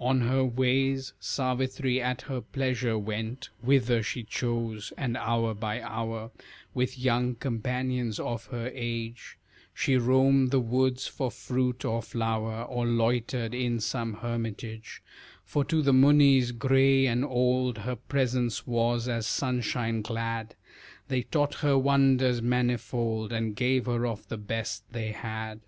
On 0.00 0.22
her 0.22 0.42
ways 0.44 1.12
Savitri 1.20 2.00
at 2.02 2.22
her 2.22 2.40
pleasure 2.40 2.98
went 2.98 3.50
Whither 3.60 4.02
she 4.02 4.24
chose, 4.24 4.92
and 4.98 5.16
hour 5.16 5.54
by 5.54 5.80
hour 5.80 6.32
With 6.74 6.98
young 6.98 7.36
companions 7.36 8.18
of 8.18 8.46
her 8.46 8.68
age, 8.74 9.38
She 9.72 9.96
roamed 9.96 10.50
the 10.50 10.58
woods 10.58 11.06
for 11.06 11.30
fruit 11.30 11.84
or 11.84 12.02
flower, 12.02 12.64
Or 12.64 12.84
loitered 12.84 13.54
in 13.54 13.78
some 13.78 14.14
hermitage, 14.14 15.04
For 15.44 15.64
to 15.66 15.82
the 15.82 15.92
Munis 15.94 16.50
gray 16.50 17.06
and 17.06 17.24
old 17.24 17.78
Her 17.78 17.94
presence 17.94 18.66
was 18.66 19.06
as 19.08 19.24
sunshine 19.28 20.02
glad, 20.02 20.56
They 21.06 21.22
taught 21.22 21.54
her 21.62 21.78
wonders 21.78 22.42
manifold 22.42 23.32
And 23.32 23.54
gave 23.54 23.86
her 23.86 24.04
of 24.04 24.26
the 24.26 24.36
best 24.36 24.82
they 24.92 25.12
had. 25.12 25.60